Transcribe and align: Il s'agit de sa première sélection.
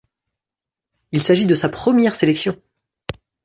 Il 1.11 1.21
s'agit 1.21 1.45
de 1.45 1.53
sa 1.53 1.69
première 1.69 2.15
sélection. 2.15 2.59